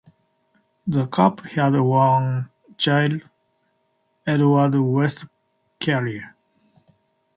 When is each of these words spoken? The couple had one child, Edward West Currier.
The 0.87 1.05
couple 1.05 1.47
had 1.47 1.75
one 1.79 2.49
child, 2.75 3.21
Edward 4.25 4.73
West 4.79 5.25
Currier. 5.79 6.33